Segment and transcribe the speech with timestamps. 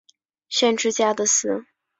[0.49, 1.67] 县治加的斯。